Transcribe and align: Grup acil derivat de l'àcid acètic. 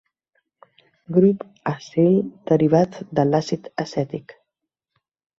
Grup 1.17 1.43
acil 1.71 2.15
derivat 2.51 2.97
de 3.19 3.25
l'àcid 3.27 3.69
acètic. 3.85 4.35